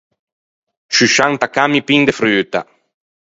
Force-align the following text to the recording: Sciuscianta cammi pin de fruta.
Sciuscianta 0.93 1.51
cammi 1.55 1.81
pin 1.87 2.01
de 2.07 2.13
fruta. 2.19 2.61